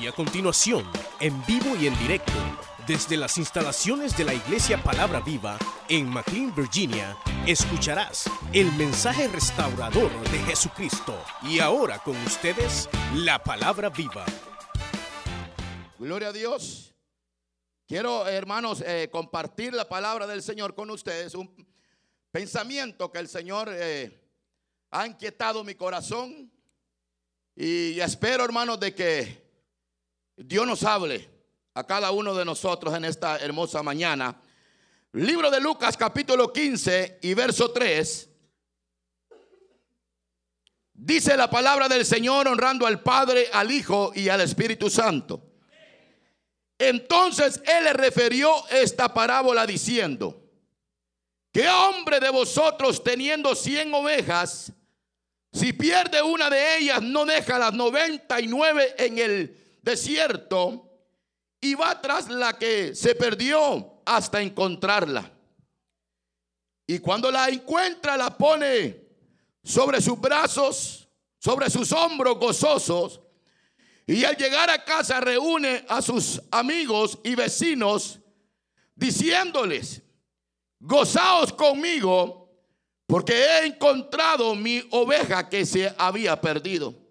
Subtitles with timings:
[0.00, 0.84] Y a continuación,
[1.20, 2.32] en vivo y en directo,
[2.86, 7.16] desde las instalaciones de la Iglesia Palabra Viva en McLean, Virginia,
[7.46, 11.18] escucharás el mensaje restaurador de Jesucristo.
[11.42, 14.26] Y ahora con ustedes, la Palabra Viva.
[15.98, 16.94] Gloria a Dios.
[17.86, 21.34] Quiero, hermanos, eh, compartir la palabra del Señor con ustedes.
[21.34, 21.66] Un
[22.30, 24.20] pensamiento que el Señor eh,
[24.90, 26.52] ha inquietado mi corazón.
[27.54, 29.45] Y espero, hermanos, de que
[30.36, 31.28] Dios nos hable
[31.72, 34.38] a cada uno de nosotros en esta hermosa mañana.
[35.12, 38.28] Libro de Lucas capítulo 15 y verso 3.
[40.92, 45.42] Dice la palabra del Señor honrando al Padre, al Hijo y al Espíritu Santo.
[46.78, 50.42] Entonces él le refirió esta parábola diciendo,
[51.50, 54.70] ¿qué hombre de vosotros teniendo cien ovejas,
[55.50, 60.90] si pierde una de ellas, no deja las noventa y nueve en el desierto
[61.60, 65.32] y va tras la que se perdió hasta encontrarla?
[66.86, 69.06] Y cuando la encuentra, la pone
[69.64, 71.08] sobre sus brazos,
[71.38, 73.20] sobre sus hombros gozosos
[74.06, 78.20] y al llegar a casa reúne a sus amigos y vecinos
[78.94, 80.02] diciéndoles,
[80.78, 82.46] gozaos conmigo
[83.06, 87.05] porque he encontrado mi oveja que se había perdido.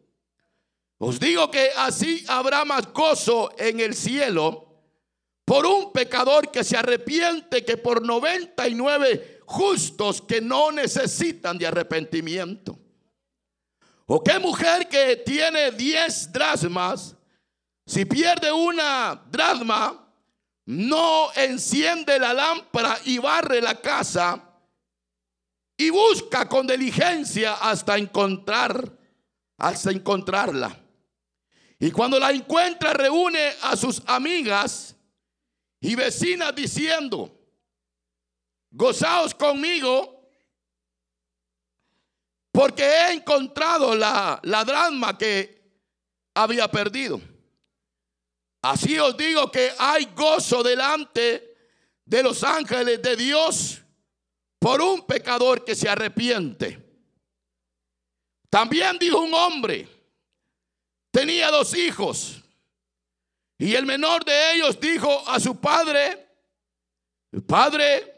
[0.98, 4.66] Os digo que así habrá más gozo en el cielo
[5.44, 12.80] por un pecador que se arrepiente que por 99 justos que no necesitan de arrepentimiento.
[14.08, 17.16] ¿O qué mujer que tiene 10 drasmas,
[17.86, 20.02] si pierde una drasma,
[20.66, 24.42] no enciende la lámpara y barre la casa
[25.78, 28.98] y busca con diligencia hasta encontrar,
[29.58, 30.85] hasta encontrarla?
[31.80, 34.96] Y cuando la encuentra, reúne a sus amigas
[35.80, 37.38] y vecinas diciendo,
[38.72, 40.30] gozaos conmigo
[42.52, 45.62] porque he encontrado la, la drama que
[46.34, 47.20] había perdido.
[48.62, 51.56] Así os digo que hay gozo delante
[52.06, 53.82] de los ángeles de Dios
[54.58, 56.82] por un pecador que se arrepiente.
[58.50, 59.88] También dijo un hombre,
[61.16, 62.44] tenía dos hijos,
[63.58, 66.28] y el menor de ellos dijo a su padre,
[67.48, 68.14] Padre,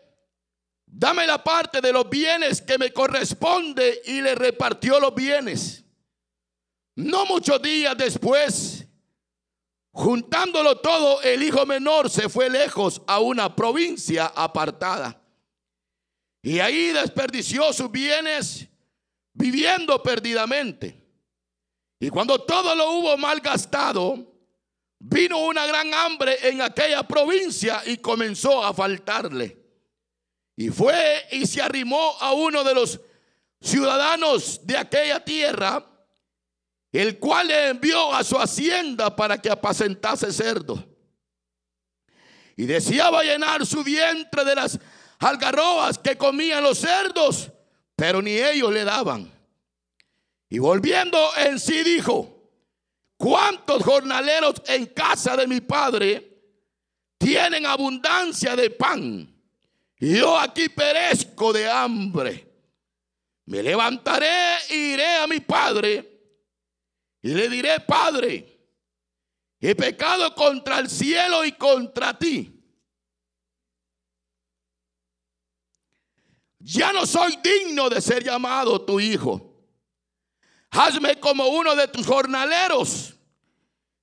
[0.84, 5.84] dame la parte de los bienes que me corresponde y le repartió los bienes.
[6.96, 8.88] No muchos días después,
[9.92, 15.22] juntándolo todo, el hijo menor se fue lejos a una provincia apartada.
[16.42, 18.68] Y ahí desperdició sus bienes
[19.34, 21.07] viviendo perdidamente.
[22.00, 24.38] Y cuando todo lo hubo mal gastado,
[25.00, 29.58] vino una gran hambre en aquella provincia y comenzó a faltarle.
[30.56, 33.00] Y fue y se arrimó a uno de los
[33.62, 35.84] ciudadanos de aquella tierra,
[36.92, 40.84] el cual le envió a su hacienda para que apacentase cerdo.
[42.56, 44.80] Y deseaba llenar su vientre de las
[45.20, 47.52] algarrobas que comían los cerdos,
[47.96, 49.37] pero ni ellos le daban.
[50.50, 52.52] Y volviendo en sí dijo,
[53.18, 56.42] ¿cuántos jornaleros en casa de mi padre
[57.18, 59.34] tienen abundancia de pan?
[60.00, 62.46] yo aquí perezco de hambre.
[63.46, 66.18] Me levantaré e iré a mi padre
[67.22, 68.58] y le diré, Padre,
[69.60, 72.54] he pecado contra el cielo y contra ti.
[76.60, 79.47] Ya no soy digno de ser llamado tu hijo.
[80.72, 83.16] Hazme como uno de tus jornaleros.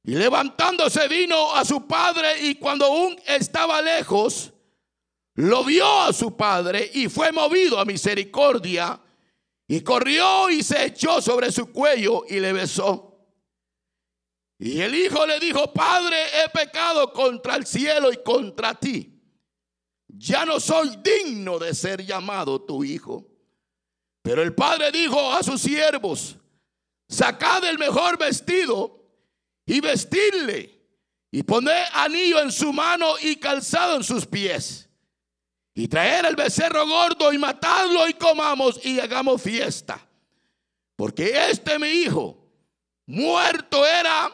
[0.03, 4.53] Y levantándose vino a su padre y cuando aún estaba lejos,
[5.35, 9.01] lo vio a su padre y fue movido a misericordia
[9.67, 13.15] y corrió y se echó sobre su cuello y le besó.
[14.59, 19.21] Y el hijo le dijo, Padre, he pecado contra el cielo y contra ti.
[20.07, 23.27] Ya no soy digno de ser llamado tu hijo.
[24.23, 26.37] Pero el padre dijo a sus siervos,
[27.09, 29.05] sacad el mejor vestido
[29.67, 30.81] y vestidle
[31.31, 34.89] y poned anillo en su mano y calzado en sus pies
[35.75, 40.07] y traer el becerro gordo y matarlo y comamos y hagamos fiesta.
[40.97, 42.39] Porque este mi hijo
[43.07, 44.31] muerto era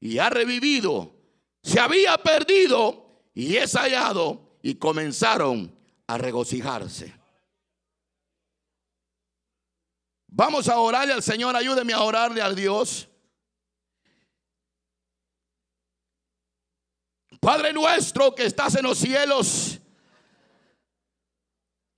[0.00, 1.14] y ha revivido.
[1.62, 5.74] Se había perdido y es hallado y comenzaron
[6.06, 7.14] a regocijarse.
[10.36, 13.08] Vamos a orarle al Señor, ayúdeme a orarle al Dios.
[17.38, 19.78] Padre nuestro que estás en los cielos,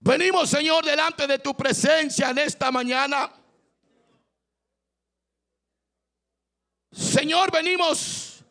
[0.01, 3.33] venimos Señor delante de tu presencia en esta mañana.
[6.93, 8.45] Señor, venimos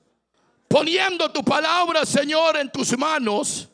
[0.67, 3.69] poniendo tu palabra, Señor, en tus manos.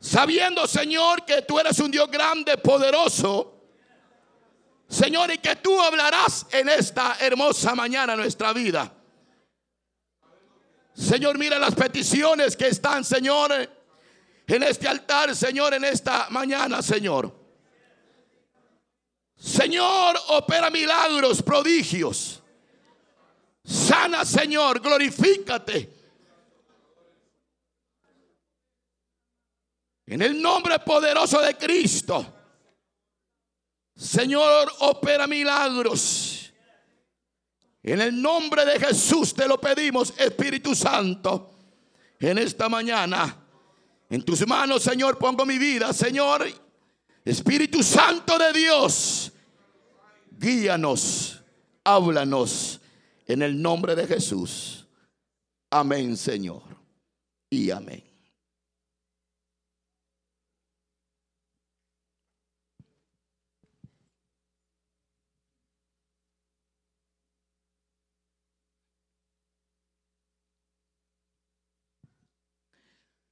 [0.00, 3.49] Sabiendo, Señor, que tú eres un Dios grande, poderoso.
[4.90, 8.92] Señor, y que tú hablarás en esta hermosa mañana nuestra vida.
[10.92, 13.52] Señor, mira las peticiones que están, Señor,
[14.48, 17.32] en este altar, Señor, en esta mañana, Señor.
[19.36, 22.42] Señor, opera milagros, prodigios.
[23.62, 25.88] Sana, Señor, glorifícate.
[30.06, 32.39] En el nombre poderoso de Cristo.
[34.00, 36.50] Señor, opera milagros.
[37.82, 41.50] En el nombre de Jesús te lo pedimos, Espíritu Santo,
[42.18, 43.36] en esta mañana.
[44.08, 46.46] En tus manos, Señor, pongo mi vida, Señor.
[47.22, 49.32] Espíritu Santo de Dios,
[50.30, 51.38] guíanos,
[51.84, 52.80] háblanos
[53.26, 54.86] en el nombre de Jesús.
[55.68, 56.62] Amén, Señor.
[57.50, 58.09] Y amén.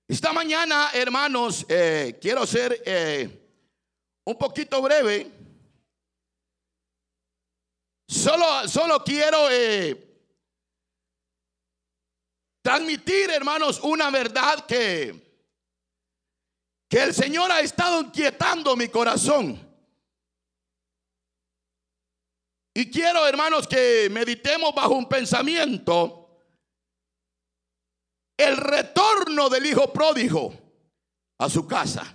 [0.08, 3.28] Esta mañana, hermanos, eh, quiero ser eh,
[4.24, 5.38] un poquito breve
[8.08, 9.94] Solo, solo quiero eh,
[12.62, 15.44] transmitir, hermanos, una verdad que,
[16.88, 19.60] que el Señor ha estado inquietando mi corazón.
[22.72, 26.17] Y quiero, hermanos, que meditemos bajo un pensamiento
[28.38, 30.54] el retorno del hijo pródigo
[31.38, 32.14] a su casa.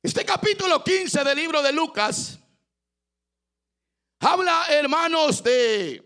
[0.00, 2.38] Este capítulo 15 del libro de Lucas
[4.20, 6.02] habla, hermanos, de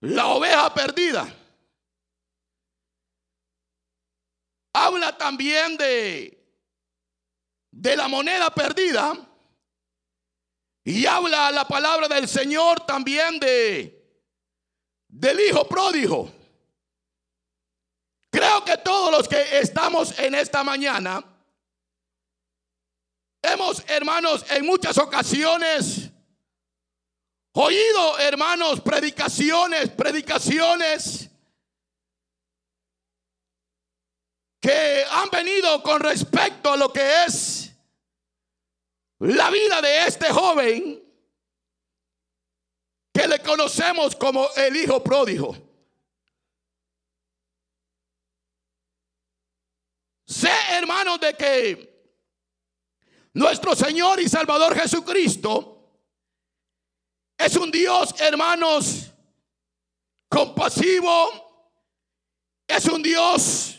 [0.00, 1.34] la oveja perdida.
[4.74, 6.46] Habla también de,
[7.72, 9.14] de la moneda perdida.
[10.84, 13.99] Y habla la palabra del Señor también de
[15.10, 16.30] del hijo pródigo.
[18.30, 21.24] Creo que todos los que estamos en esta mañana
[23.42, 26.10] Hemos, hermanos, en muchas ocasiones
[27.52, 31.30] oído, hermanos, predicaciones, predicaciones
[34.60, 37.72] que han venido con respecto a lo que es
[39.20, 41.02] la vida de este joven
[43.12, 45.56] que le conocemos como el hijo pródigo.
[50.24, 51.90] Sé, hermanos, de que
[53.34, 55.80] nuestro Señor y Salvador Jesucristo
[57.36, 59.10] es un Dios, hermanos,
[60.28, 61.48] compasivo.
[62.66, 63.78] Es un Dios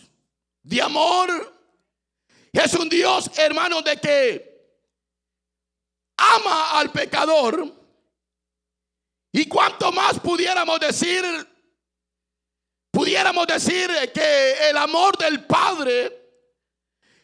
[0.63, 1.61] de amor.
[2.51, 4.51] Es un Dios, hermanos, de que
[6.17, 7.80] ama al pecador.
[9.31, 11.23] Y cuanto más pudiéramos decir,
[12.91, 16.17] pudiéramos decir que el amor del Padre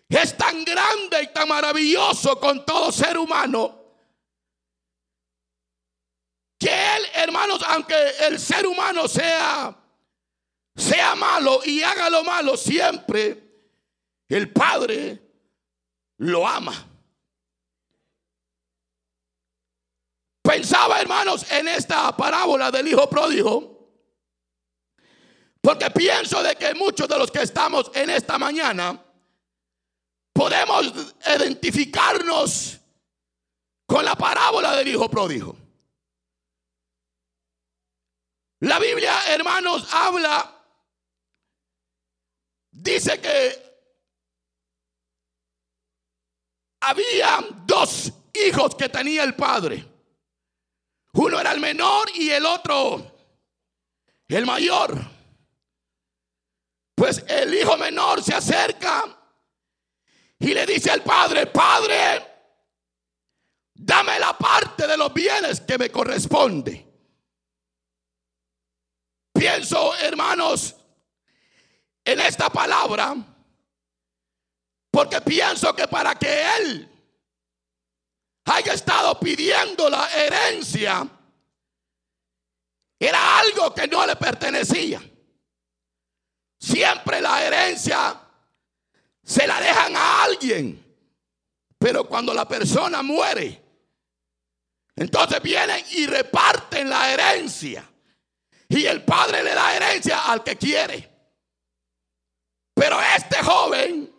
[0.07, 3.75] es tan grande y tan maravilloso con todo ser humano
[6.57, 9.77] que él, hermanos, aunque el ser humano sea
[10.77, 13.43] sea malo y haga lo malo siempre,
[14.29, 15.19] el Padre
[16.17, 16.87] lo ama.
[20.47, 23.91] Pensaba, hermanos, en esta parábola del hijo pródigo.
[25.59, 29.03] Porque pienso de que muchos de los que estamos en esta mañana
[30.31, 30.93] podemos
[31.37, 32.79] identificarnos
[33.85, 35.53] con la parábola del hijo pródigo.
[38.61, 40.63] La Biblia, hermanos, habla,
[42.71, 43.83] dice que
[46.79, 49.96] había dos hijos que tenía el padre.
[51.17, 53.17] Uno era el menor y el otro
[54.35, 54.99] el mayor.
[56.95, 59.03] Pues el hijo menor se acerca
[60.39, 62.25] y le dice al padre, padre,
[63.73, 66.85] dame la parte de los bienes que me corresponde.
[69.33, 70.75] Pienso, hermanos,
[72.03, 73.15] en esta palabra,
[74.89, 76.96] porque pienso que para que él
[79.19, 81.07] pidiendo la herencia,
[82.99, 85.01] era algo que no le pertenecía.
[86.59, 88.19] Siempre la herencia
[89.23, 90.83] se la dejan a alguien.
[91.77, 93.63] Pero cuando la persona muere,
[94.95, 97.87] entonces vienen y reparten la herencia.
[98.69, 101.11] Y el padre le da herencia al que quiere.
[102.73, 104.11] Pero este joven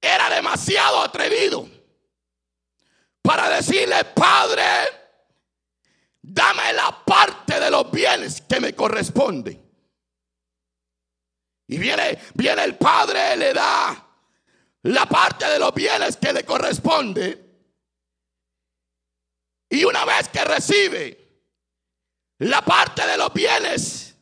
[0.00, 1.75] era demasiado atrevido
[3.26, 4.62] para decirle, padre,
[6.22, 9.60] dame la parte de los bienes que me corresponde.
[11.66, 14.06] Y viene, viene el padre, le da
[14.82, 17.44] la parte de los bienes que le corresponde.
[19.70, 21.42] Y una vez que recibe
[22.38, 24.14] la parte de los bienes,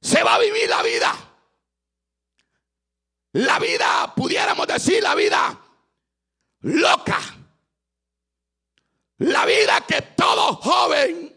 [0.00, 1.14] se va a vivir la vida.
[3.34, 5.56] La vida, pudiéramos decir, la vida
[6.62, 7.36] loca.
[9.20, 11.36] La vida que todo joven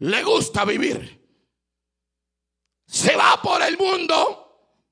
[0.00, 1.16] le gusta vivir.
[2.86, 4.82] Se va por el mundo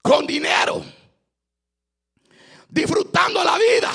[0.00, 0.84] con dinero,
[2.68, 3.92] disfrutando la vida,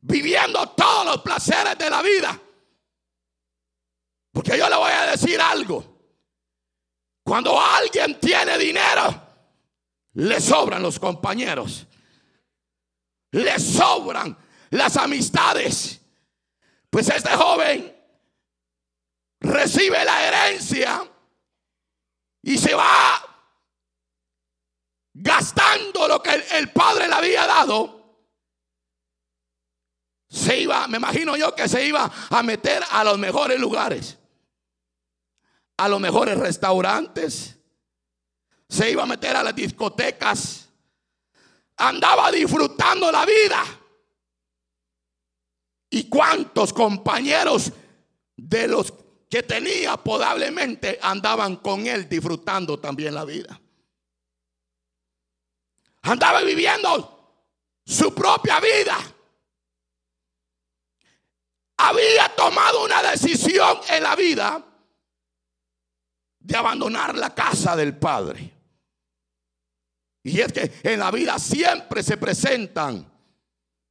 [0.00, 2.40] viviendo todos los placeres de la vida.
[4.32, 5.96] Porque yo le voy a decir algo.
[7.22, 9.28] Cuando alguien tiene dinero,
[10.14, 11.86] le sobran los compañeros.
[13.30, 14.45] Le sobran
[14.76, 16.00] las amistades.
[16.90, 17.94] Pues este joven
[19.40, 21.08] recibe la herencia
[22.42, 23.26] y se va
[25.14, 27.96] gastando lo que el, padre le había dado.
[30.28, 34.18] Se iba, me imagino yo que se iba a meter a los mejores lugares,
[35.76, 37.56] a los mejores restaurantes,
[38.68, 40.68] se iba a meter a las discotecas,
[41.76, 43.64] andaba disfrutando la vida.
[45.96, 47.72] ¿Y cuántos compañeros
[48.36, 48.92] de los
[49.30, 53.58] que tenía probablemente andaban con él disfrutando también la vida?
[56.02, 57.48] Andaba viviendo
[57.86, 58.98] su propia vida.
[61.78, 64.62] Había tomado una decisión en la vida
[66.40, 68.52] de abandonar la casa del Padre.
[70.24, 73.10] Y es que en la vida siempre se presentan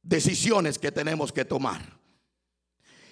[0.02, 1.95] decisiones que tenemos que tomar.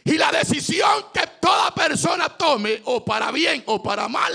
[0.04, 4.32] Y la decisión que toda persona tome, o para bien o para mal,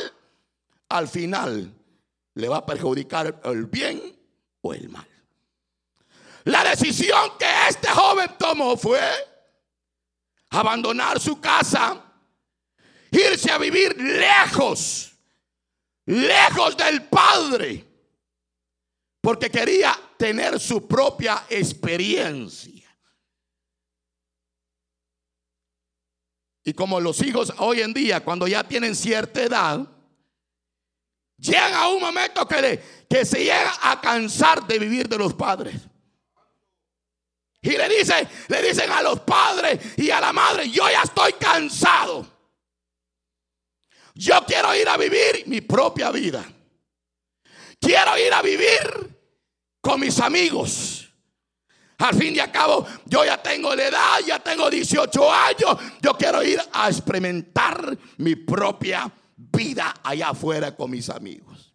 [0.89, 1.71] al final
[2.33, 4.01] le va a perjudicar el bien
[4.61, 5.07] o el mal.
[6.45, 8.99] La decisión que este joven tomó fue
[10.49, 12.03] abandonar su casa,
[13.11, 15.11] irse a vivir lejos,
[16.05, 17.85] lejos del Padre,
[19.21, 22.88] porque quería tener su propia experiencia.
[26.69, 29.87] Y como los hijos hoy en día, cuando ya tienen cierta edad,
[31.35, 35.81] llegan a un momento que, que se llega a cansar de vivir de los padres.
[37.63, 41.33] Y le dicen, le dicen a los padres y a la madre, yo ya estoy
[41.33, 42.27] cansado.
[44.13, 46.45] Yo quiero ir a vivir mi propia vida.
[47.81, 49.19] Quiero ir a vivir
[49.81, 50.98] con mis amigos.
[51.99, 55.77] Al fin y al cabo, yo ya tengo la edad, ya tengo 18 años.
[56.01, 61.73] Yo quiero ir a experimentar mi propia vida allá afuera con mis amigos.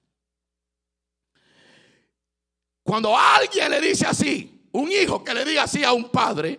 [2.82, 6.58] Cuando alguien le dice así, un hijo que le diga así a un padre,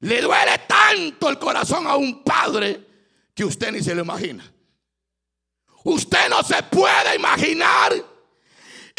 [0.00, 2.86] le duele tanto el corazón a un padre
[3.34, 4.48] que usted ni se lo imagina.
[5.82, 7.92] Usted no se puede imaginar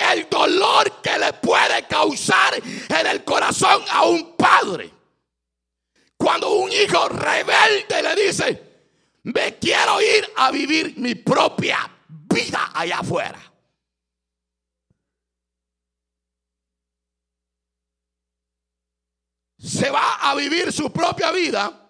[0.02, 4.92] el dolor que le puede causar en el corazón a un padre.
[6.18, 8.70] Cuando un hijo rebelde le dice,
[9.24, 13.40] me quiero ir a vivir mi propia vida allá afuera.
[19.58, 21.88] Se va a vivir su propia vida.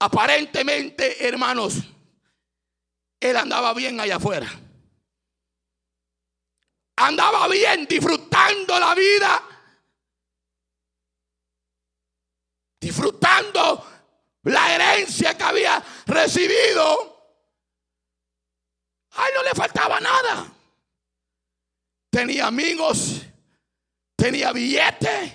[0.00, 1.78] Aparentemente, hermanos,
[3.20, 4.61] él andaba bien allá afuera
[7.06, 9.42] andaba bien, disfrutando la vida,
[12.80, 13.86] disfrutando
[14.44, 17.10] la herencia que había recibido.
[19.12, 20.52] Ay, no le faltaba nada.
[22.10, 23.22] Tenía amigos,
[24.16, 25.32] tenía billetes,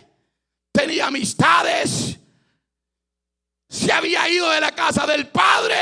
[0.71, 2.17] tenía amistades.
[3.69, 5.77] Se había ido de la casa del padre.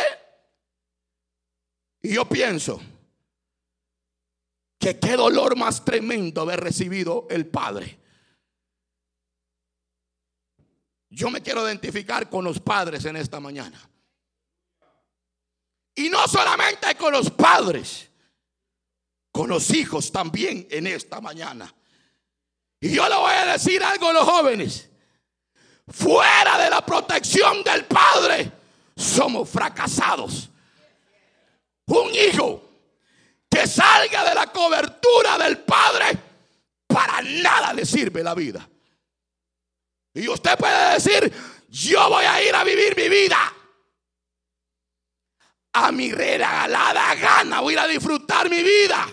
[2.01, 2.81] Y yo pienso,
[4.85, 7.97] que qué dolor más tremendo haber recibido el Padre.
[11.09, 13.79] Yo me quiero identificar con los padres en esta mañana.
[15.95, 18.11] Y no solamente con los padres,
[19.31, 21.73] con los hijos también en esta mañana.
[22.79, 24.87] Y yo le voy a decir algo a los jóvenes.
[25.87, 28.51] Fuera de la protección del padre,
[28.95, 30.51] somos fracasados.
[31.87, 32.64] Un hijo
[33.55, 36.17] que salga de la cobertura del padre,
[36.87, 38.67] para nada le sirve la vida.
[40.13, 41.31] Y usted puede decir,
[41.69, 43.37] yo voy a ir a vivir mi vida.
[45.71, 49.07] A mi regalada gana, voy a a disfrutar mi vida.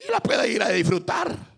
[0.00, 1.49] Y la puede ir a disfrutar.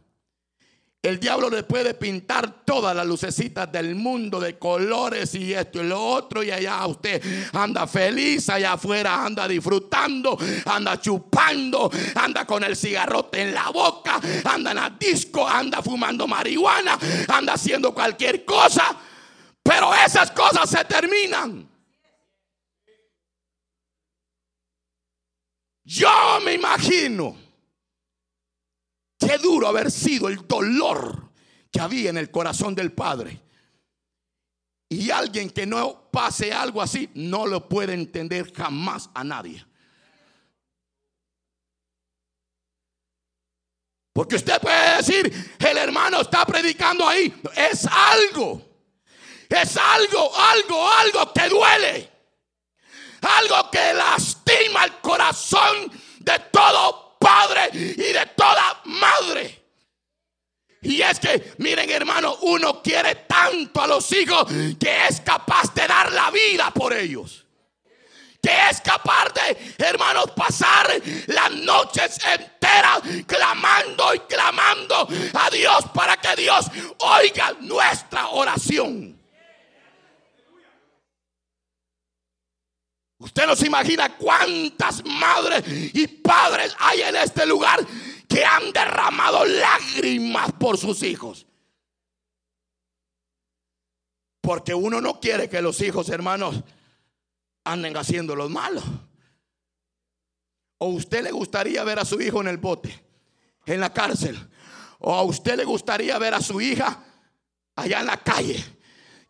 [1.02, 5.88] El diablo le puede pintar todas las lucecitas del mundo de colores y esto y
[5.88, 6.44] lo otro.
[6.44, 7.20] Y allá usted
[7.52, 14.20] anda feliz, allá afuera anda disfrutando, anda chupando, anda con el cigarrote en la boca,
[14.44, 16.96] anda en disco, anda fumando marihuana,
[17.26, 18.96] anda haciendo cualquier cosa.
[19.60, 21.68] Pero esas cosas se terminan.
[25.82, 27.41] Yo me imagino
[29.24, 31.30] Qué duro haber sido el dolor
[31.70, 33.40] que había en el corazón del Padre.
[34.88, 39.64] Y alguien que no pase algo así no lo puede entender jamás a nadie.
[44.12, 47.32] Porque usted puede decir, el hermano está predicando ahí.
[47.56, 48.60] Es algo.
[49.48, 52.12] Es algo, algo, algo que duele.
[53.22, 59.62] Algo que lastima el corazón de todo padre y de toda madre.
[60.82, 64.46] Y es que, miren hermano, uno quiere tanto a los hijos
[64.78, 67.46] que es capaz de dar la vida por ellos.
[68.42, 76.16] Que es capaz de, hermanos, pasar las noches enteras clamando y clamando a Dios para
[76.16, 76.66] que Dios
[76.98, 79.11] oiga nuestra oración.
[83.22, 85.62] Usted no se imagina cuántas madres
[85.94, 87.78] y padres hay en este lugar
[88.28, 91.46] que han derramado lágrimas por sus hijos.
[94.40, 96.64] Porque uno no quiere que los hijos, hermanos,
[97.62, 98.82] anden haciendo los malos.
[100.78, 103.04] O usted le gustaría ver a su hijo en el bote,
[103.66, 104.36] en la cárcel.
[104.98, 107.04] O a usted le gustaría ver a su hija
[107.76, 108.71] allá en la calle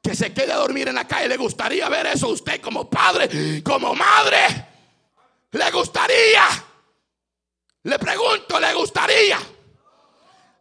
[0.02, 1.28] que se quede a dormir en la calle.
[1.28, 4.66] ¿Le gustaría ver eso usted como padre, como madre?
[5.52, 6.44] ¿Le gustaría?
[7.84, 9.38] Le pregunto, ¿le gustaría?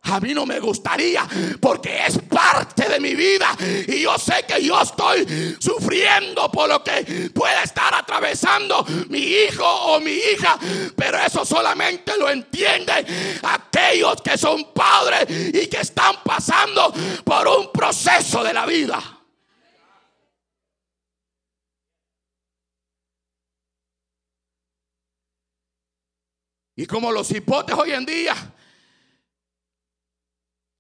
[0.03, 1.27] A mí no me gustaría
[1.59, 3.55] porque es parte de mi vida
[3.87, 9.63] y yo sé que yo estoy sufriendo por lo que puede estar atravesando mi hijo
[9.63, 10.57] o mi hija,
[10.95, 13.05] pero eso solamente lo entienden
[13.43, 16.91] aquellos que son padres y que están pasando
[17.23, 19.20] por un proceso de la vida.
[26.75, 28.35] Y como los hipotes hoy en día,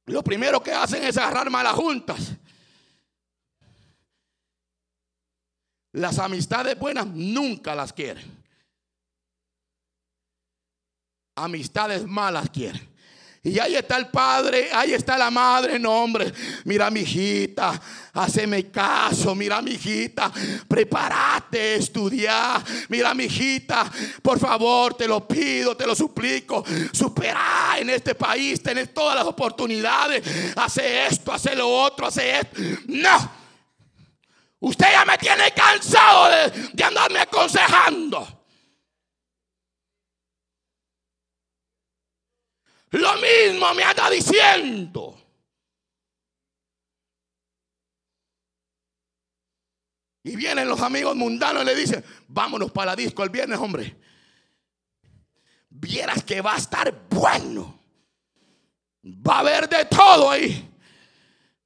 [0.05, 2.33] lo primero que hacen es agarrar malas juntas.
[5.93, 8.39] Las amistades buenas nunca las quieren.
[11.35, 12.90] Amistades malas quieren.
[13.43, 16.31] Y ahí está el padre, ahí está la madre, no hombre,
[16.63, 17.81] mira mi hijita,
[18.13, 20.31] haceme caso, mira mi hijita,
[20.67, 26.63] prepárate, estudiar, mira mi hijita, por favor, te lo pido, te lo suplico,
[26.93, 30.23] supera en este país, tenés todas las oportunidades,
[30.55, 32.61] hace esto, hace lo otro, hace esto.
[32.89, 33.31] No,
[34.59, 38.40] usted ya me tiene cansado de, de andarme aconsejando.
[42.91, 45.17] Lo mismo me anda diciendo.
[50.23, 53.97] Y vienen los amigos mundanos y le dicen, vámonos para la disco el viernes, hombre.
[55.69, 57.79] Vieras que va a estar bueno.
[59.03, 60.69] Va a haber de todo ahí.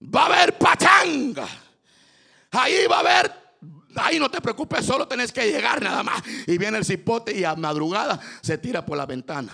[0.01, 1.47] Va a haber pachanga.
[2.51, 3.33] Ahí va a haber,
[3.95, 6.23] ahí no te preocupes, solo tenés que llegar nada más.
[6.47, 9.51] Y viene el cipote y a madrugada se tira por la ventana.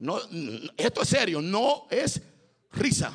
[0.00, 0.20] No,
[0.76, 2.20] esto es serio, no es
[2.72, 3.12] risa.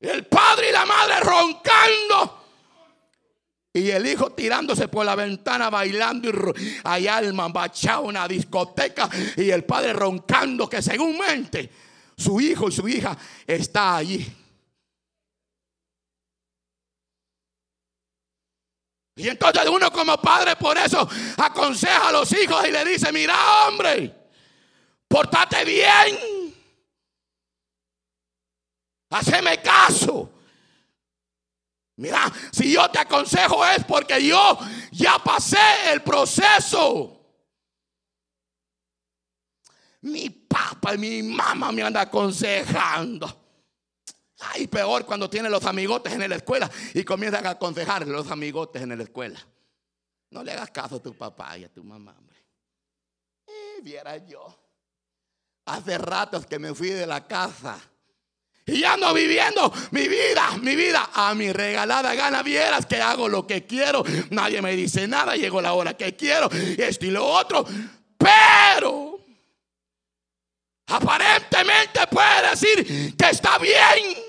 [0.00, 2.44] El padre y la madre roncando.
[3.72, 6.54] Y el hijo tirándose por la ventana bailando
[6.84, 11.70] hay alma bachado una discoteca y el padre roncando que según mente
[12.16, 13.16] su hijo y su hija
[13.46, 14.26] está allí.
[19.18, 23.34] Y entonces uno como padre por eso aconseja a los hijos y le dice, mira
[23.66, 24.14] hombre,
[25.08, 26.54] portate bien.
[29.10, 30.30] Haceme caso.
[31.96, 34.56] Mira, si yo te aconsejo es porque yo
[34.92, 35.58] ya pasé
[35.92, 37.20] el proceso.
[40.02, 43.37] Mi papá y mi mamá me anda aconsejando.
[44.40, 48.82] Ay, peor cuando tiene los amigotes en la escuela y comienzan a aconsejar los amigotes
[48.82, 49.38] en la escuela.
[50.30, 52.36] No le hagas caso a tu papá y a tu mamá, hombre.
[53.78, 54.56] Y viera yo.
[55.64, 57.78] Hace ratos que me fui de la casa.
[58.64, 62.42] Y ya ando viviendo mi vida, mi vida a mi regalada gana.
[62.42, 64.04] Vieras que hago lo que quiero.
[64.30, 65.36] Nadie me dice nada.
[65.36, 66.50] Llegó la hora que quiero.
[66.50, 67.64] Esto y lo otro.
[68.18, 69.18] Pero
[70.86, 74.27] aparentemente puede decir que está bien.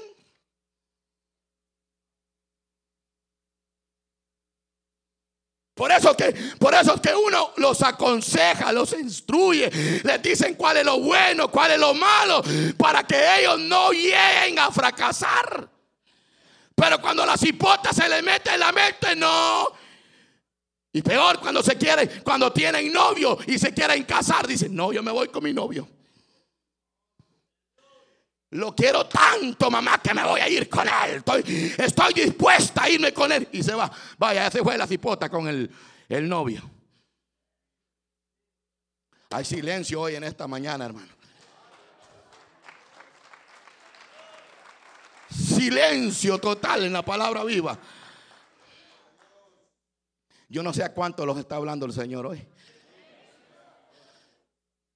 [5.80, 9.72] Por eso que, por eso que uno los aconseja, los instruye,
[10.04, 12.44] les dicen cuál es lo bueno, cuál es lo malo,
[12.78, 15.70] para que ellos no lleguen a fracasar.
[16.76, 19.70] Pero cuando la cipota se le mete en la mente, no.
[20.92, 25.02] Y peor cuando se quieren, cuando tienen novio y se quieren casar, dicen, no, yo
[25.02, 25.88] me voy con mi novio.
[28.52, 31.24] Lo quiero tanto, mamá, que me voy a ir con él.
[31.78, 33.48] Estoy, dispuesta a irme con él.
[33.52, 33.92] Y se va.
[34.18, 35.70] Vaya, ese fue la cipota con el,
[36.08, 36.68] el novio.
[39.30, 41.14] Hay silencio hoy en esta mañana, hermano.
[45.30, 47.78] Silencio total en la palabra viva.
[50.48, 52.44] Yo no sé a cuánto los está hablando el Señor hoy.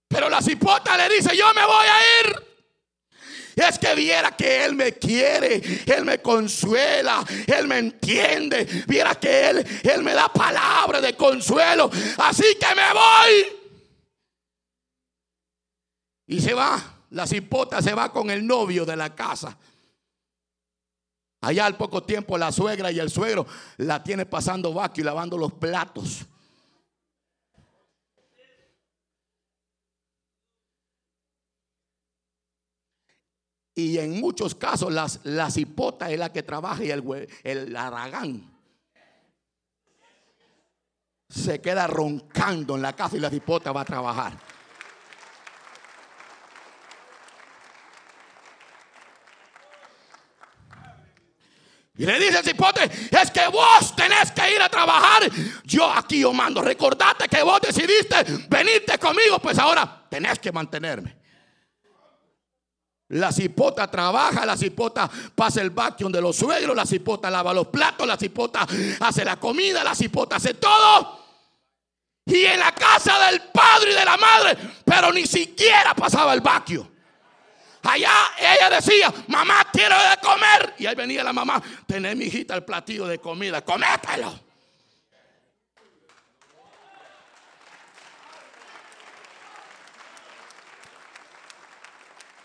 [0.08, 2.53] Pero la cipota le dice, yo me voy a ir.
[3.56, 8.66] Es que viera que Él me quiere, Él me consuela, Él me entiende.
[8.88, 11.90] Viera que Él, Él me da palabra de consuelo.
[12.18, 13.60] Así que me voy.
[16.28, 16.82] Y se va,
[17.12, 19.58] la cipota se va con el novio de la casa.
[21.42, 23.46] Allá al poco tiempo la suegra y el suegro
[23.78, 26.26] la tiene pasando vaca y lavando los platos.
[33.76, 38.54] Y en muchos casos las, la cipota es la que trabaja y el, el aragán
[41.34, 44.38] se queda roncando en la casa y la cipota va a trabajar.
[51.96, 55.30] Y le dice el cipote, es que vos tenés que ir a trabajar.
[55.64, 56.62] Yo aquí yo mando.
[56.62, 61.23] Recordate que vos decidiste venirte conmigo, pues ahora tenés que mantenerme.
[63.14, 67.68] La cipota trabaja, la cipota pasa el vacuum de los suegros, la cipota lava los
[67.68, 68.66] platos, la cipota
[69.00, 71.22] hace la comida, la cipota hace todo.
[72.26, 76.42] Y en la casa del padre y de la madre, pero ni siquiera pasaba el
[76.42, 76.88] vacuum.
[77.84, 80.76] Allá ella decía, mamá, quiero de comer.
[80.80, 84.43] Y ahí venía la mamá, tené mi hijita el platillo de comida, comételo.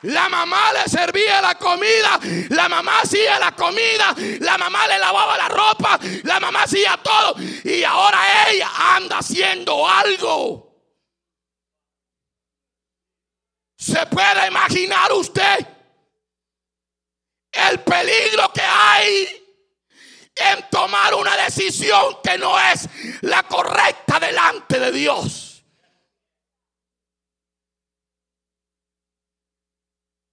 [0.03, 2.21] La mamá le servía la comida,
[2.51, 7.35] la mamá hacía la comida, la mamá le lavaba la ropa, la mamá hacía todo.
[7.65, 8.19] Y ahora
[8.49, 10.69] ella anda haciendo algo.
[13.77, 15.67] ¿Se puede imaginar usted
[17.51, 19.47] el peligro que hay
[20.37, 22.89] en tomar una decisión que no es
[23.23, 25.48] la correcta delante de Dios?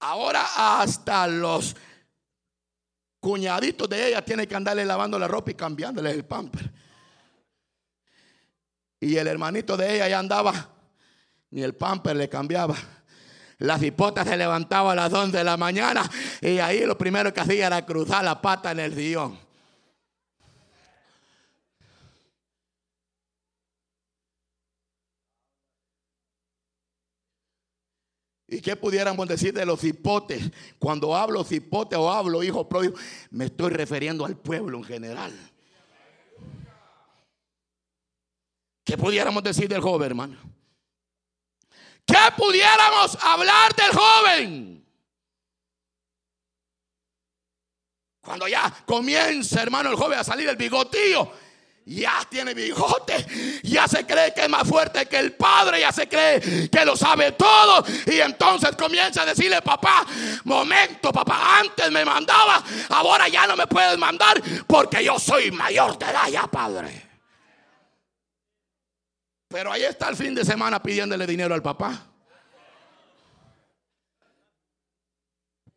[0.08, 1.76] Ahora hasta los
[3.20, 6.72] cuñaditos de ella tienen que andarle lavando la ropa y cambiándole el pamper.
[8.99, 10.70] Y el hermanito de ella ya andaba,
[11.49, 12.76] ni el pamper le cambiaba.
[13.58, 16.08] La cipota se levantaba a las 11 de la mañana
[16.39, 19.44] y ahí lo primero que hacía era cruzar la pata en el sillón.
[28.47, 30.51] ¿Y qué pudiéramos decir de los hipotes?
[30.77, 32.93] Cuando hablo hipotes o hablo hijo propio,
[33.31, 35.33] me estoy refiriendo al pueblo en general.
[38.83, 40.37] ¿Qué pudiéramos decir del joven, hermano?
[42.05, 44.85] ¿Qué pudiéramos hablar del joven?
[48.21, 51.31] Cuando ya comienza, hermano, el joven a salir el bigotillo
[51.86, 56.07] ya tiene bigote, ya se cree que es más fuerte que el padre, ya se
[56.07, 57.86] cree que lo sabe todo.
[58.07, 60.05] Y entonces comienza a decirle, papá,
[60.45, 65.97] momento, papá, antes me mandaba, ahora ya no me puedes mandar porque yo soy mayor
[65.99, 67.03] de edad ya, padre.
[69.47, 72.14] Pero ahí está el fin de semana pidiéndole dinero al papá.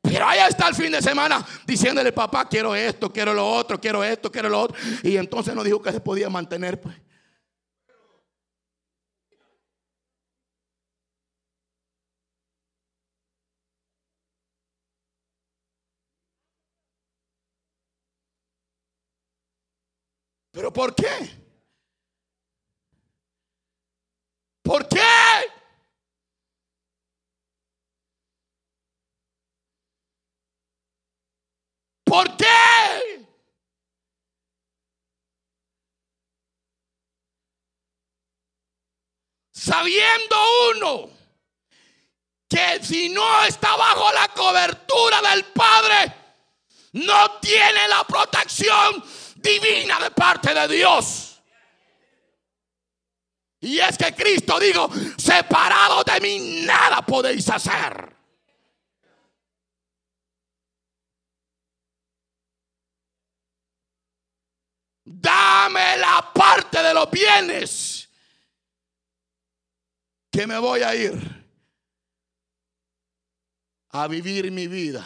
[0.08, 4.02] Pero ahí está el fin de semana diciéndole, papá, quiero esto, quiero lo otro, quiero
[4.02, 4.76] esto, quiero lo otro.
[5.02, 6.80] Y entonces nos dijo que se podía mantener.
[6.80, 6.96] Pues.
[20.52, 21.06] ¿Pero por qué?
[24.62, 24.98] ¿Por qué?
[32.08, 33.26] ¿Por qué?
[39.52, 40.36] Sabiendo
[40.74, 41.10] uno
[42.48, 46.14] que si no está bajo la cobertura del Padre,
[46.92, 49.04] no tiene la protección
[49.36, 51.40] divina de parte de Dios.
[53.60, 54.88] Y es que Cristo dijo,
[55.18, 58.17] separado de mí nada podéis hacer.
[65.20, 68.08] Dame la parte de los bienes
[70.30, 71.46] que me voy a ir
[73.90, 75.04] a vivir mi vida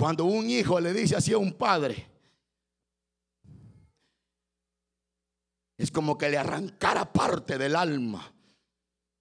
[0.00, 2.08] Cuando un hijo le dice así a un padre,
[5.76, 8.32] es como que le arrancara parte del alma,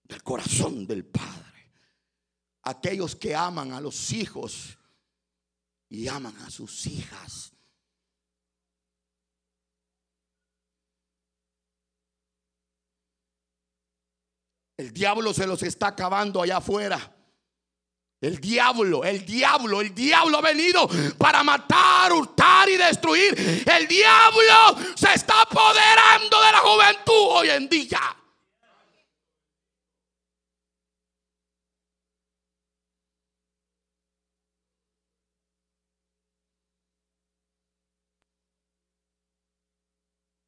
[0.03, 1.73] del corazón del padre.
[2.61, 4.77] Aquellos que aman a los hijos
[5.89, 7.51] y aman a sus hijas.
[14.77, 17.15] El diablo se los está acabando allá afuera.
[18.21, 23.33] El diablo, el diablo, el diablo ha venido para matar, hurtar y destruir.
[23.65, 28.18] El diablo se está apoderando de la juventud hoy en día.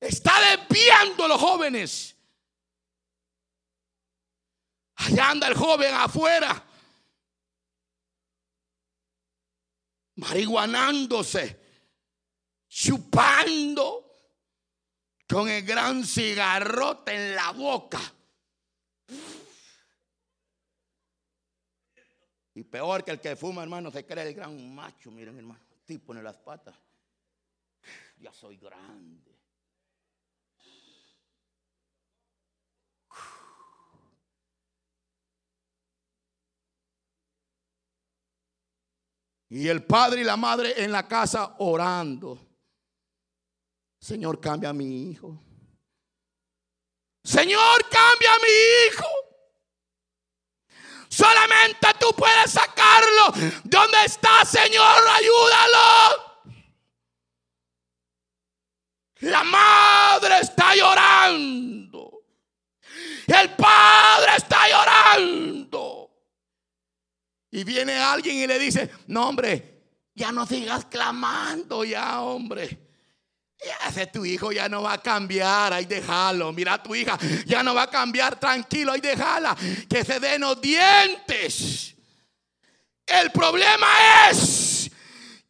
[0.02, 2.16] Está desviando a los jóvenes.
[4.96, 6.66] Allá anda el joven afuera
[10.22, 11.60] marihuanándose,
[12.68, 14.06] chupando
[15.28, 18.00] con el gran cigarrote en la boca.
[22.54, 25.10] Y peor que el que fuma, hermano, se cree el gran macho.
[25.10, 26.76] Miren, hermano, tipo en las patas.
[28.20, 29.31] Ya soy grande.
[39.52, 42.40] Y el padre y la madre en la casa orando.
[44.00, 45.38] Señor, cambia a mi hijo.
[47.22, 49.08] Señor, cambia a mi hijo.
[51.10, 53.34] Solamente tú puedes sacarlo.
[53.66, 54.96] ¿Dónde está, Señor?
[55.10, 56.32] Ayúdalo.
[59.20, 62.24] La madre está llorando.
[63.28, 66.01] El padre está llorando.
[67.52, 69.84] Y viene alguien y le dice, no hombre,
[70.16, 72.88] ya no sigas clamando ya, hombre.
[73.64, 76.52] Ya ese tu hijo ya no va a cambiar, ahí déjalo.
[76.52, 79.56] Mira tu hija, ya no va a cambiar, tranquilo, ahí déjala.
[79.88, 81.96] Que se den los dientes.
[83.06, 83.88] El problema
[84.30, 84.90] es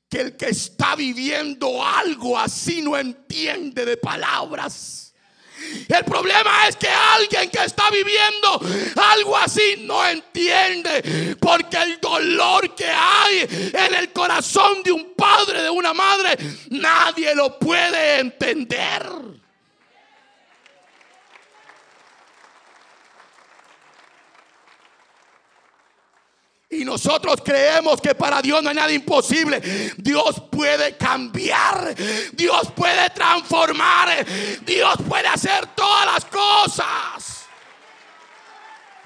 [0.10, 5.01] que el que está viviendo algo así no entiende de palabras.
[5.88, 8.62] El problema es que alguien que está viviendo
[9.14, 11.36] algo así no entiende.
[11.40, 16.38] Porque el dolor que hay en el corazón de un padre, de una madre,
[16.70, 19.41] nadie lo puede entender.
[26.72, 29.62] Y nosotros creemos que para Dios no hay nada imposible.
[29.98, 31.94] Dios puede cambiar.
[32.32, 34.26] Dios puede transformar.
[34.66, 37.41] Dios puede hacer todas las cosas.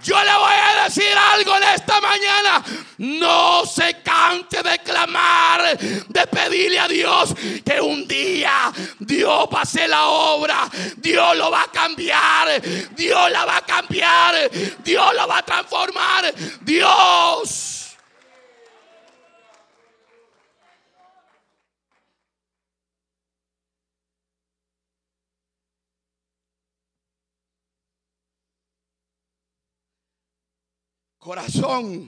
[0.06, 2.64] Yo le voy a decir algo en esta mañana.
[3.00, 7.34] No se canse de clamar, de pedirle a Dios
[7.66, 10.70] que un día Dios va a hacer la obra.
[10.98, 12.62] Dios lo va a cambiar.
[12.92, 14.52] Dios la va a cambiar.
[14.84, 16.36] Dios la va a transformar.
[16.62, 17.75] Dios.
[31.26, 32.08] Corazón.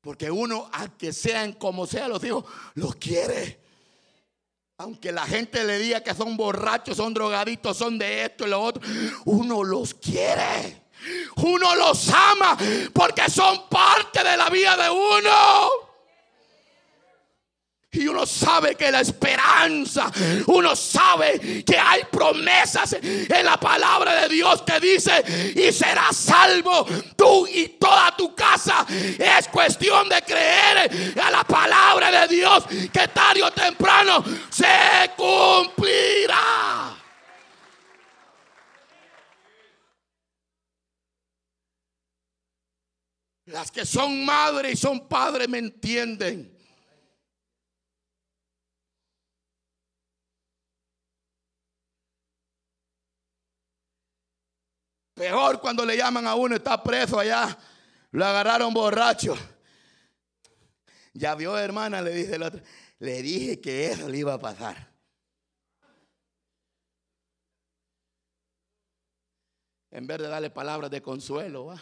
[0.00, 2.44] Porque uno, a que sean como sea los hijos,
[2.74, 3.60] los quiere.
[4.78, 8.60] aunque la gente le diga que son borrachos, son drogaditos, son de esto y lo
[8.60, 8.82] otro,
[9.26, 10.82] uno los quiere.
[11.36, 12.56] Uno los ama
[12.92, 15.81] porque son parte de la vida de uno.
[17.94, 20.10] Y uno sabe que la esperanza,
[20.46, 26.86] uno sabe que hay promesas en la palabra de Dios que dice, y serás salvo
[27.14, 28.86] tú y toda tu casa.
[28.88, 36.96] Es cuestión de creer a la palabra de Dios que tarde o temprano se cumplirá.
[43.44, 46.61] Las que son madres y son padres me entienden.
[55.22, 57.56] Peor cuando le llaman a uno, está preso allá,
[58.10, 59.36] lo agarraron borracho.
[61.12, 62.60] Ya vio, hermana, le dice el otro.
[62.98, 64.92] Le dije que eso le iba a pasar.
[69.92, 71.80] En vez de darle palabras de consuelo, ¿va?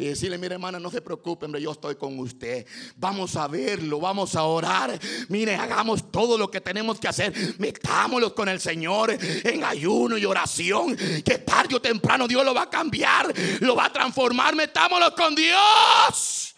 [0.00, 2.66] Y decirle, mire hermana, no se preocupe, hombre, yo estoy con usted.
[2.96, 4.98] Vamos a verlo, vamos a orar.
[5.28, 7.34] Mire, hagamos todo lo que tenemos que hacer.
[7.58, 10.96] Metámoslo con el Señor en ayuno y oración.
[10.96, 14.56] Que tarde o temprano Dios lo va a cambiar, lo va a transformar.
[14.56, 16.49] Metámoslo con Dios.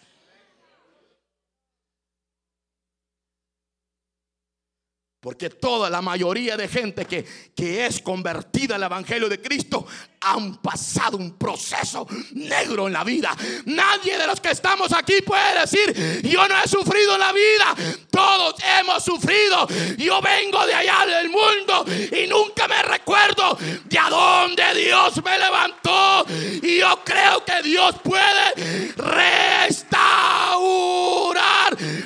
[5.23, 7.25] Porque toda la mayoría de gente que,
[7.55, 9.87] que, es convertida al Evangelio de Cristo
[10.19, 13.33] han pasado un proceso negro en la vida.
[13.67, 17.73] Nadie de los que estamos aquí puede decir, yo no he sufrido en la vida.
[18.11, 19.65] Todos hemos sufrido.
[19.97, 25.39] Yo vengo de allá del mundo y nunca me recuerdo de a dónde Dios me
[25.39, 26.25] levantó.
[26.61, 30.57] Y yo creo que Dios puede restaurar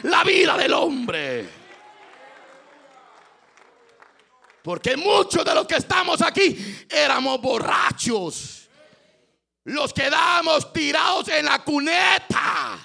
[0.03, 1.56] la vida del hombre.
[4.67, 6.57] Porque muchos de los que estamos aquí
[6.89, 8.67] éramos borrachos.
[9.63, 12.77] Los quedamos tirados en la cuneta.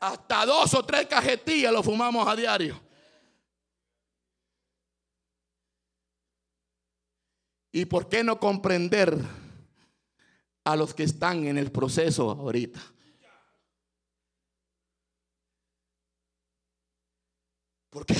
[0.00, 2.80] Hasta dos o tres cajetillas lo fumamos a diario.
[7.72, 9.22] ¿Y por qué no comprender
[10.64, 12.80] a los que están en el proceso ahorita?
[17.90, 18.14] ¿Por qué?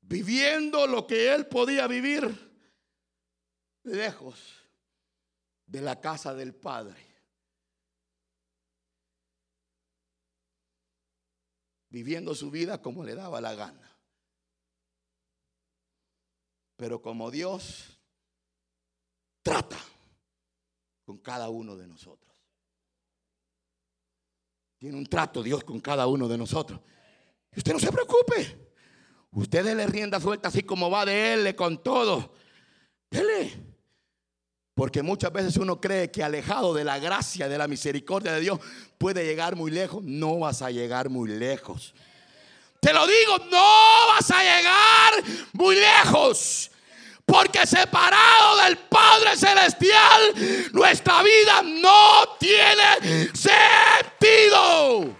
[0.00, 2.22] Viviendo lo que él podía vivir
[3.84, 4.62] lejos
[5.64, 7.00] de la casa del Padre.
[11.88, 13.98] Viviendo su vida como le daba la gana.
[16.76, 17.98] Pero como Dios
[19.42, 19.78] trata
[21.04, 22.31] con cada uno de nosotros.
[24.82, 26.80] Tiene un trato Dios con cada uno de nosotros.
[27.54, 28.58] Y usted no se preocupe.
[29.30, 32.34] Usted le rienda suelta así como va de él, con todo.
[33.08, 33.52] Dele.
[34.74, 38.58] Porque muchas veces uno cree que alejado de la gracia, de la misericordia de Dios,
[38.98, 40.02] puede llegar muy lejos.
[40.02, 41.94] No vas a llegar muy lejos.
[42.80, 45.12] Te lo digo, no vas a llegar
[45.52, 46.71] muy lejos.
[47.24, 55.16] Porque separado del Padre Celestial, nuestra vida no tiene sentido.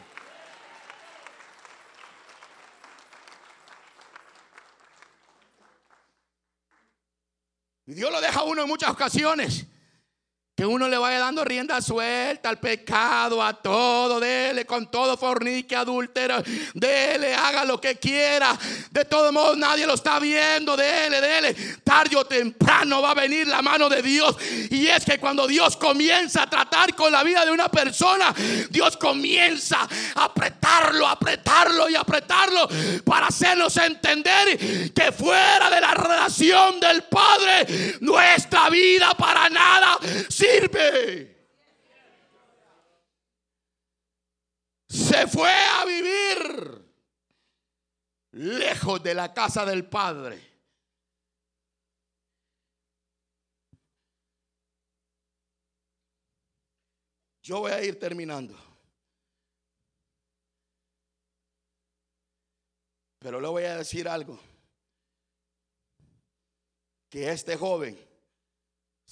[7.86, 9.66] Y Dios lo deja a uno en muchas ocasiones.
[10.62, 15.74] Que uno le vaya dando rienda suelta al pecado, a todo, dele con todo fornique,
[15.74, 16.40] adúltero,
[16.72, 18.56] dele, haga lo que quiera.
[18.92, 21.56] De todos modos, nadie lo está viendo, dele, dele.
[21.82, 24.36] Tarde o temprano va a venir la mano de Dios.
[24.70, 28.32] Y es que cuando Dios comienza a tratar con la vida de una persona,
[28.70, 32.68] Dios comienza a apretarlo, apretarlo y apretarlo
[33.04, 39.98] para hacernos entender que fuera de la relación del Padre, nuestra vida para nada
[40.52, 41.36] sirve.
[44.88, 46.92] Se fue a vivir
[48.32, 50.50] lejos de la casa del Padre.
[57.42, 58.56] Yo voy a ir terminando.
[63.18, 64.38] Pero le voy a decir algo.
[67.08, 68.11] Que este joven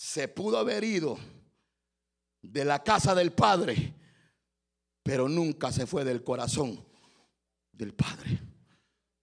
[0.01, 1.18] se pudo haber ido
[2.40, 3.94] de la casa del Padre,
[5.02, 6.82] pero nunca se fue del corazón
[7.70, 8.40] del Padre.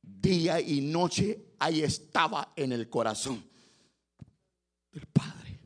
[0.03, 3.43] Día y noche ahí estaba en el corazón
[4.91, 5.59] del Padre.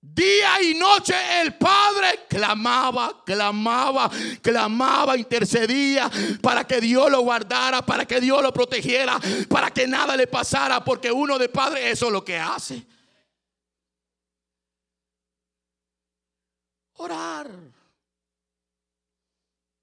[0.00, 4.08] Día y noche el Padre clamaba, clamaba,
[4.40, 6.08] clamaba, intercedía
[6.40, 9.18] para que Dios lo guardara, para que Dios lo protegiera,
[9.48, 12.86] para que nada le pasara, porque uno de Padre eso es lo que hace.
[17.02, 17.50] Orar.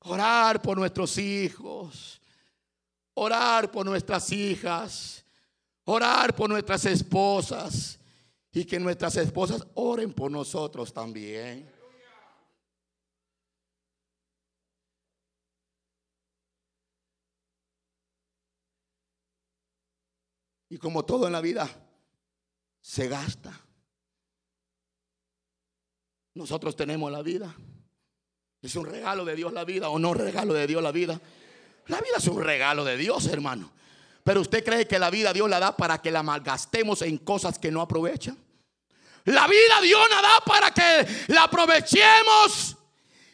[0.02, 2.22] Orar por nuestros hijos.
[3.16, 5.26] Orar por nuestras hijas.
[5.86, 8.00] Orar por nuestras esposas
[8.52, 11.72] y que nuestras esposas oren por nosotros también.
[20.70, 21.68] Y como todo en la vida,
[22.80, 23.67] se gasta.
[26.38, 27.54] Nosotros tenemos la vida.
[28.62, 31.20] Es un regalo de Dios la vida o no regalo de Dios la vida.
[31.88, 33.72] La vida es un regalo de Dios, hermano.
[34.24, 37.58] Pero usted cree que la vida Dios la da para que la malgastemos en cosas
[37.58, 38.38] que no aprovechan.
[39.26, 42.78] La vida Dios nos da para que la aprovechemos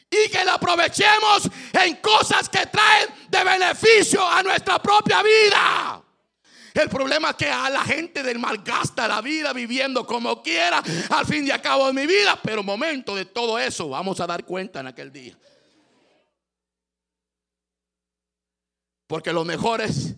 [0.09, 6.02] y que la aprovechemos en cosas que traen de beneficio a nuestra propia vida.
[6.73, 10.81] El problema es que a la gente del mal gasta la vida viviendo como quiera
[11.11, 12.39] al fin y al cabo de mi vida.
[12.41, 15.37] Pero momento de todo eso vamos a dar cuenta en aquel día.
[19.05, 20.15] Porque los mejores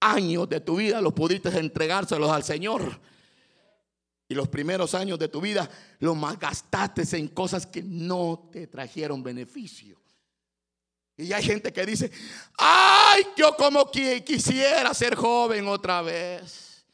[0.00, 3.00] años de tu vida los pudiste entregárselos al Señor.
[4.28, 5.68] Y los primeros años de tu vida
[5.98, 9.99] los malgastaste en cosas que no te trajeron beneficio.
[11.20, 12.10] Y hay gente que dice,
[12.56, 16.86] ay, yo como quisiera ser joven otra vez.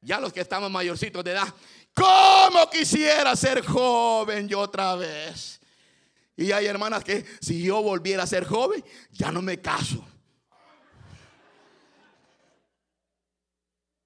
[0.00, 1.54] Ya los que estamos mayorcitos de edad,
[1.94, 5.60] como quisiera ser joven yo otra vez.
[6.36, 10.04] Y hay hermanas que si yo volviera a ser joven, ya no me caso.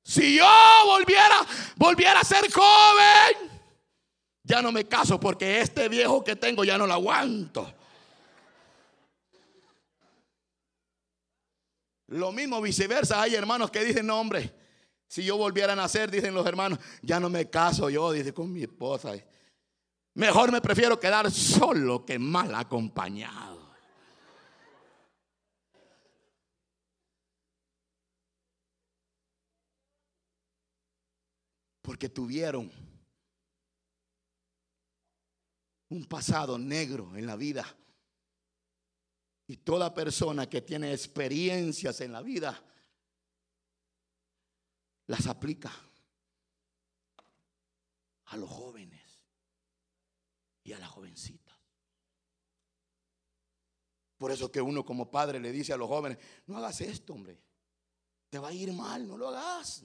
[0.03, 0.47] Si yo
[0.85, 1.47] volviera,
[1.77, 3.51] volviera a ser joven,
[4.43, 7.73] ya no me caso porque este viejo que tengo ya no lo aguanto.
[12.15, 14.55] Lo mismo viceversa, hay hermanos que dicen, no hombre,
[15.09, 18.53] si yo volviera a nacer, dicen los hermanos, ya no me caso yo, dice con
[18.53, 19.15] mi esposa.
[20.15, 23.55] Mejor me prefiero quedar solo que mal acompañado.
[31.83, 32.73] porque tuvieron
[35.91, 37.67] un pasado negro en la vida.
[39.55, 42.61] Y toda persona que tiene experiencias en la vida
[45.07, 45.71] las aplica
[48.25, 49.23] a los jóvenes
[50.65, 51.57] y a las jovencitas.
[54.19, 56.19] Por eso que uno como padre le dice a los jóvenes,
[56.49, 57.41] no hagas esto, hombre.
[58.31, 59.85] Te va a ir mal, no lo hagas.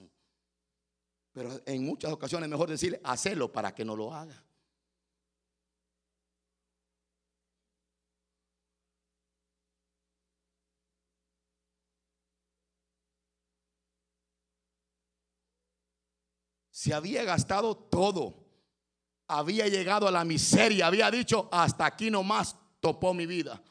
[1.32, 4.49] Pero en muchas ocasiones es mejor decirle, hacelo para que no lo haga.
[16.80, 18.34] Se había gastado todo.
[19.28, 20.88] Había llegado a la miseria.
[20.88, 23.62] Había dicho, hasta aquí nomás topó mi vida.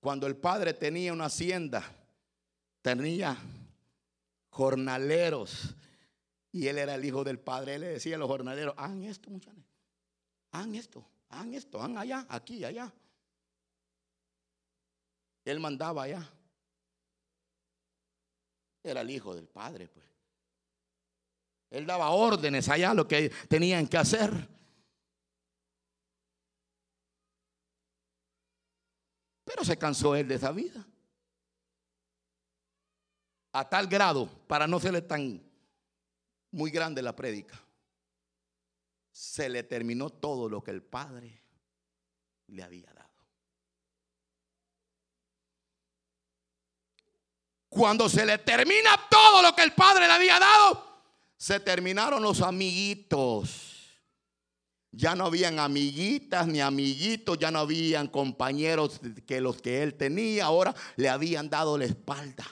[0.00, 1.84] Cuando el padre tenía una hacienda,
[2.82, 3.36] tenía
[4.48, 5.76] jornaleros
[6.50, 7.76] y él era el hijo del padre.
[7.76, 9.62] Él le decía a los jornaleros, hagan esto, muchachos.
[10.50, 12.92] Hagan esto, hagan esto, hagan allá, aquí, allá.
[15.44, 16.28] Él mandaba allá.
[18.82, 20.06] Era el hijo del padre, pues.
[21.70, 24.30] Él daba órdenes allá lo que tenían que hacer.
[29.44, 30.84] Pero se cansó él de esa vida.
[33.52, 35.42] A tal grado, para no serle tan
[36.52, 37.60] muy grande la prédica,
[39.10, 41.42] se le terminó todo lo que el Padre
[42.46, 42.99] le había dado.
[47.80, 50.84] Cuando se le termina todo lo que el Padre le había dado,
[51.38, 53.68] se terminaron los amiguitos
[54.92, 60.44] ya no habían amiguitas ni amiguitos, ya no habían compañeros que los que él tenía,
[60.44, 62.44] ahora le habían dado la espalda.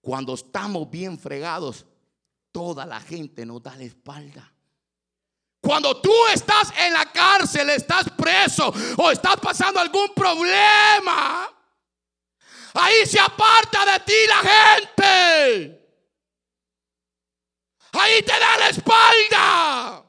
[0.00, 1.86] Cuando estamos bien fregados,
[2.50, 4.52] toda la gente nos da la espalda.
[5.60, 11.48] Cuando tú estás en la cárcel, estás preso o estás pasando algún problema,
[12.74, 15.78] ahí se aparta de ti la gente.
[17.92, 20.04] Ahí te da la espalda.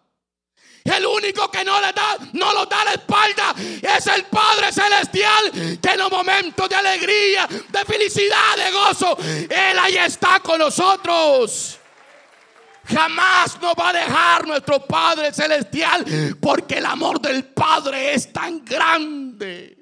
[0.84, 5.80] El único que no le da, no lo da la espalda es el Padre Celestial
[5.80, 11.78] que en los momentos de alegría, de felicidad, de gozo, Él ahí está con nosotros.
[12.89, 16.05] Jamás nos va a dejar nuestro Padre Celestial
[16.41, 19.77] porque el amor del Padre es tan grande.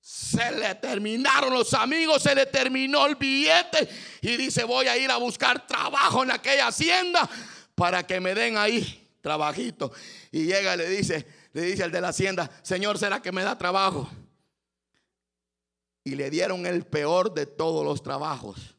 [0.00, 3.86] Se le terminaron los amigos, se le terminó el billete
[4.22, 7.28] y dice voy a ir a buscar trabajo en aquella hacienda
[7.74, 9.92] para que me den ahí trabajito.
[10.30, 13.42] Y llega y le dice, le dice al de la hacienda, Señor, ¿será que me
[13.42, 14.10] da trabajo?
[16.04, 18.76] Y le dieron el peor de todos los trabajos.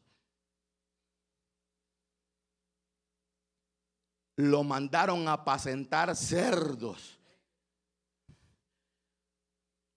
[4.36, 7.18] Lo mandaron a apacentar cerdos.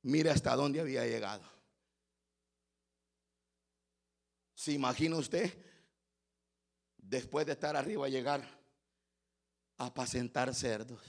[0.03, 1.43] Mire hasta dónde había llegado.
[4.53, 5.57] ¿Se imagina usted
[6.97, 8.41] después de estar arriba llegar
[9.77, 11.01] a apacentar cerdos?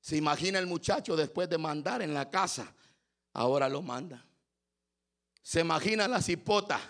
[0.00, 2.72] ¿Se imagina el muchacho después de mandar en la casa?
[3.36, 4.24] Ahora lo manda.
[5.42, 6.80] ¿Se imagina la cipota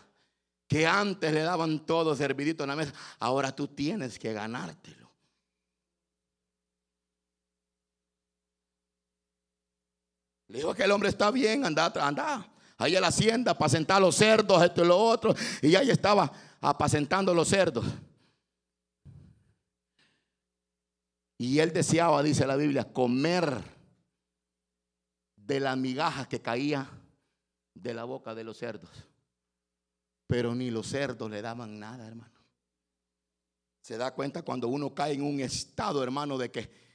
[0.68, 2.93] que antes le daban todo servidito en la mesa?
[3.18, 5.10] Ahora tú tienes que ganártelo.
[10.47, 12.48] Le dijo que el hombre está bien, anda, anda.
[12.78, 15.35] Ahí a la hacienda, apacentar los cerdos, esto y lo otro.
[15.62, 17.85] Y ahí estaba apacentando los cerdos.
[21.39, 23.75] Y él deseaba, dice la Biblia, comer
[25.47, 26.90] de la migaja que caía
[27.73, 28.90] de la boca de los cerdos.
[30.27, 32.35] Pero ni los cerdos le daban nada, hermano.
[33.81, 36.86] Se da cuenta cuando uno cae en un estado, hermano, de que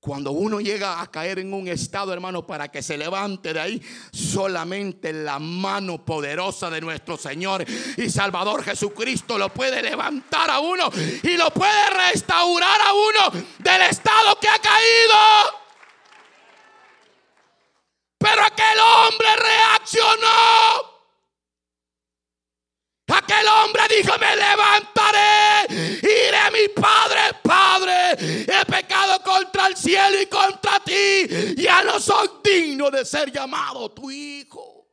[0.00, 3.82] cuando uno llega a caer en un estado, hermano, para que se levante de ahí,
[4.12, 7.64] solamente la mano poderosa de nuestro Señor
[7.96, 10.90] y Salvador Jesucristo lo puede levantar a uno
[11.22, 15.67] y lo puede restaurar a uno del estado que ha caído.
[18.28, 20.98] Pero aquel hombre reaccionó.
[23.10, 30.20] Aquel hombre dijo, me levantaré, iré a mi padre, padre, he pecado contra el cielo
[30.20, 34.86] y contra ti, ya no soy digno de ser llamado tu hijo.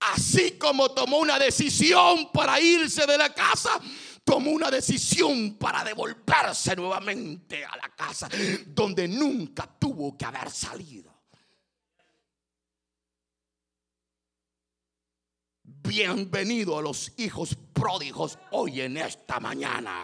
[0.00, 3.80] Así como tomó una decisión para irse de la casa,
[4.24, 8.28] tomó una decisión para devolverse nuevamente a la casa
[8.66, 11.12] donde nunca tuvo que haber salido.
[15.62, 20.02] Bienvenido a los hijos pródigos hoy en esta mañana.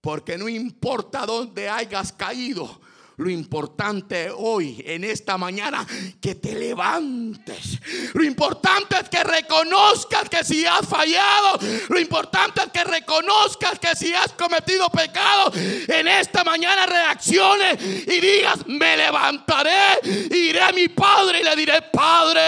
[0.00, 2.80] Porque no importa dónde hayas caído,
[3.20, 5.86] lo importante hoy, en esta mañana,
[6.22, 7.78] que te levantes.
[8.14, 11.58] Lo importante es que reconozcas que si has fallado,
[11.90, 18.20] lo importante es que reconozcas que si has cometido pecado, en esta mañana reacciones y
[18.20, 22.40] digas, me levantaré, iré a mi padre y le diré, Padre.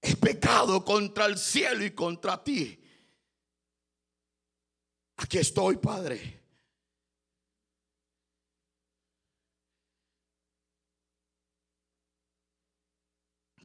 [0.00, 2.82] He pecado contra el cielo y contra ti.
[5.18, 6.37] Aquí estoy, Padre.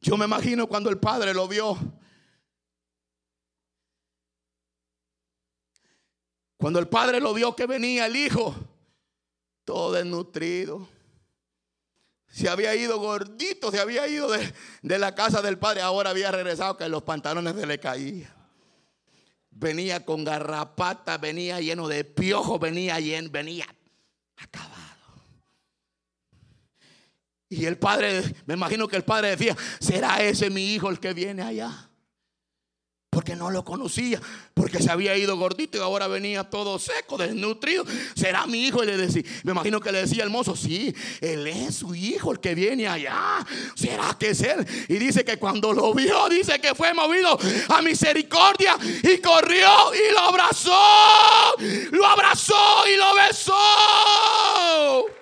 [0.03, 1.77] Yo me imagino cuando el padre lo vio.
[6.57, 8.53] Cuando el padre lo vio que venía el hijo,
[9.63, 10.89] todo desnutrido.
[12.27, 16.75] Se había ido gordito, se había ido de, la casa del padre, ahora había regresado
[16.75, 18.34] que los pantalones se le caían.
[19.51, 23.67] Venía con garrapata, venía lleno de piojos, venía lleno, venía
[24.35, 24.93] acabado.
[27.55, 31.13] Y el padre, me imagino que el padre decía, ¿será ese mi hijo el que
[31.13, 31.88] viene allá?
[33.11, 34.19] Porque no lo conocía,
[34.55, 37.85] porque se había ido gordito y ahora venía todo seco, desnutrido.
[38.15, 38.84] ¿Será mi hijo?
[38.84, 42.31] Y le decía, me imagino que le decía el mozo, sí, él es su hijo
[42.31, 43.45] el que viene allá.
[43.75, 44.65] ¿Será que es él?
[44.88, 47.38] Y dice que cuando lo vio, dice que fue movido
[47.69, 50.81] a misericordia y corrió y lo abrazó,
[51.91, 55.13] lo abrazó y lo besó.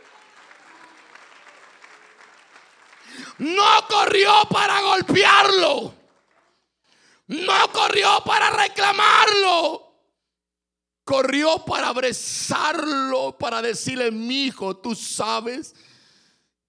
[3.39, 5.93] No corrió para golpearlo.
[7.27, 9.87] No corrió para reclamarlo.
[11.03, 15.73] Corrió para abrazarlo, para decirle, mi hijo, tú sabes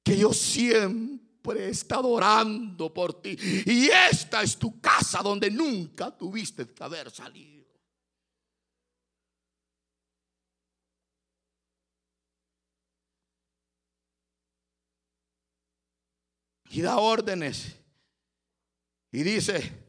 [0.03, 3.37] que yo siempre he estado orando por ti.
[3.67, 7.52] Y esta es tu casa donde nunca tuviste que haber salido.
[16.73, 17.77] Y da órdenes.
[19.11, 19.85] Y dice,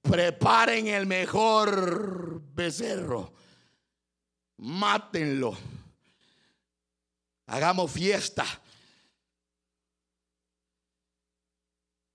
[0.00, 3.34] preparen el mejor becerro,
[4.56, 5.54] mátenlo,
[7.44, 8.46] hagamos fiesta,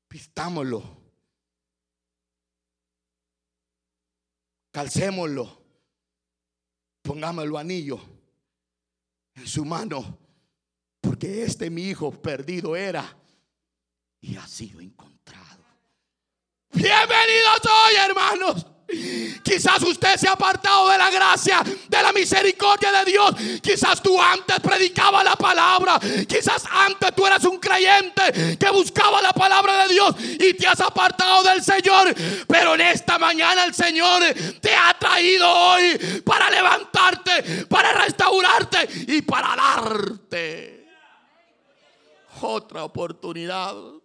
[0.08, 0.84] pistámoslo,
[4.72, 5.62] calcémoslo,
[7.04, 8.02] pongámoslo anillo
[9.36, 10.18] en su mano,
[11.00, 13.21] porque este mi hijo perdido era
[14.22, 15.66] y ha sido encontrado.
[16.72, 18.66] Bienvenidos hoy, hermanos.
[19.44, 23.32] Quizás usted se ha apartado de la gracia, de la misericordia de Dios.
[23.62, 26.00] Quizás tú antes predicaba la palabra.
[26.28, 30.80] Quizás antes tú eras un creyente que buscaba la palabra de Dios y te has
[30.82, 32.14] apartado del Señor.
[32.48, 34.24] Pero en esta mañana el Señor
[34.60, 40.88] te ha traído hoy para levantarte, para restaurarte y para darte
[42.42, 44.01] otra oportunidad.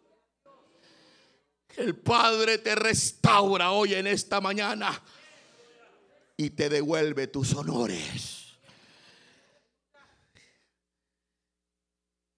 [1.76, 5.02] El Padre te restaura hoy en esta mañana
[6.36, 8.56] y te devuelve tus honores.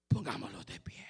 [0.09, 1.07] Pongámoslo de pie.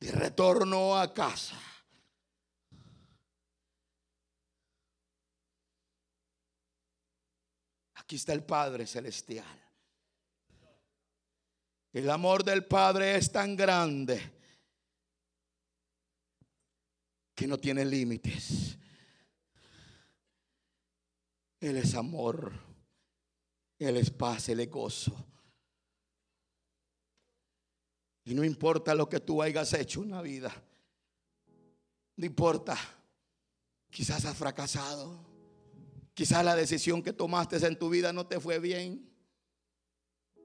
[0.00, 1.73] De retorno a casa.
[8.04, 9.46] Aquí está el Padre Celestial.
[11.90, 14.20] El amor del Padre es tan grande
[17.34, 18.76] que no tiene límites.
[21.60, 22.52] Él es amor.
[23.78, 25.14] Él es paz, Él es gozo.
[28.24, 30.52] Y no importa lo que tú hayas hecho en la vida.
[32.16, 32.76] No importa.
[33.88, 35.33] Quizás has fracasado.
[36.14, 39.10] Quizás la decisión que tomaste en tu vida no te fue bien.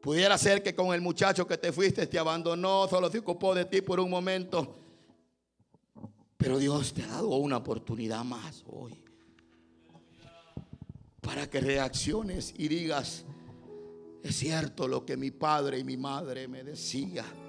[0.02, 3.66] Pudiera ser que con el muchacho que te fuiste te abandonó, solo se ocupó de
[3.66, 4.76] ti por un momento.
[6.38, 9.04] Pero Dios te ha dado una oportunidad más hoy.
[11.22, 13.26] Para que reacciones y digas,
[14.24, 17.49] es cierto lo que mi padre y mi madre me decían.